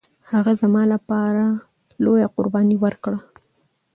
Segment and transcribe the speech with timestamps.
[0.31, 1.45] هغه زما لپاره
[2.03, 3.17] لويه قرباني ورکړه